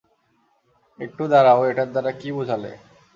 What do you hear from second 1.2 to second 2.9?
দাঁড়াও এটার দ্বারা কি বুঝালে?